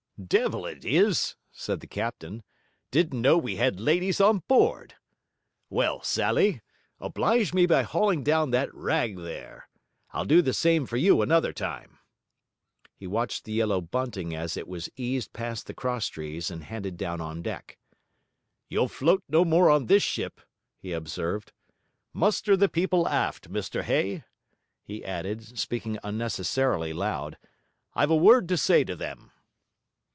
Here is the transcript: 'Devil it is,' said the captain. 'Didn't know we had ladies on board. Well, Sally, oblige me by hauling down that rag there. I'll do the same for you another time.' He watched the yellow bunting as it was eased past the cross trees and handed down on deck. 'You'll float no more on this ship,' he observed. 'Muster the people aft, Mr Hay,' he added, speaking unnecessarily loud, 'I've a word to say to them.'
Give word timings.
'Devil 0.27 0.67
it 0.67 0.85
is,' 0.85 1.35
said 1.51 1.79
the 1.79 1.87
captain. 1.87 2.43
'Didn't 2.91 3.19
know 3.23 3.39
we 3.39 3.55
had 3.55 3.79
ladies 3.79 4.21
on 4.21 4.37
board. 4.47 4.93
Well, 5.67 6.03
Sally, 6.03 6.61
oblige 6.99 7.55
me 7.55 7.65
by 7.65 7.81
hauling 7.81 8.23
down 8.23 8.51
that 8.51 8.71
rag 8.71 9.17
there. 9.17 9.67
I'll 10.11 10.25
do 10.25 10.43
the 10.43 10.53
same 10.53 10.85
for 10.85 10.95
you 10.97 11.23
another 11.23 11.51
time.' 11.53 11.97
He 12.93 13.07
watched 13.07 13.45
the 13.45 13.51
yellow 13.53 13.81
bunting 13.81 14.35
as 14.35 14.55
it 14.55 14.67
was 14.67 14.91
eased 14.95 15.33
past 15.33 15.65
the 15.65 15.73
cross 15.73 16.07
trees 16.07 16.51
and 16.51 16.65
handed 16.65 16.97
down 16.97 17.19
on 17.19 17.41
deck. 17.41 17.79
'You'll 18.69 18.89
float 18.89 19.23
no 19.27 19.43
more 19.43 19.71
on 19.71 19.87
this 19.87 20.03
ship,' 20.03 20.41
he 20.77 20.93
observed. 20.93 21.51
'Muster 22.13 22.55
the 22.55 22.69
people 22.69 23.07
aft, 23.07 23.51
Mr 23.51 23.81
Hay,' 23.81 24.23
he 24.83 25.03
added, 25.03 25.57
speaking 25.57 25.97
unnecessarily 26.03 26.93
loud, 26.93 27.39
'I've 27.95 28.11
a 28.11 28.15
word 28.15 28.47
to 28.49 28.57
say 28.57 28.83
to 28.83 28.95
them.' 28.95 29.29